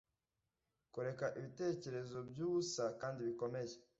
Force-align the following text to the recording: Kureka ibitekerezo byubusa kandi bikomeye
Kureka 0.93 1.25
ibitekerezo 1.39 2.17
byubusa 2.29 2.83
kandi 3.01 3.19
bikomeye 3.27 3.73